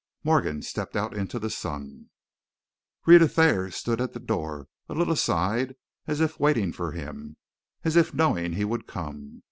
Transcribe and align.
Morgan 0.23 0.63
stepped 0.63 0.95
out 0.95 1.15
into 1.15 1.37
the 1.37 1.51
sun. 1.51 2.09
Rhetta 3.05 3.27
Thayer 3.27 3.69
stood 3.69 4.01
at 4.01 4.13
the 4.13 4.19
door, 4.19 4.67
a 4.89 4.95
little 4.95 5.13
aside, 5.13 5.75
as 6.07 6.19
if 6.19 6.39
waiting 6.39 6.73
for 6.73 6.93
him, 6.93 7.37
as 7.83 7.95
if 7.95 8.11
knowing 8.11 8.53
he 8.53 8.65
would 8.65 8.87
come. 8.87 9.39